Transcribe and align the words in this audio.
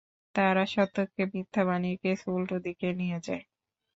তারা 0.35 0.63
সত্যকে 0.67 1.21
মিথ্যা 1.33 1.63
বানিয়ে 1.65 1.97
কেস 2.03 2.19
উল্টো 2.27 2.57
দিকে 2.65 2.87
নিয়ে 2.99 3.17
যায়। 3.27 3.43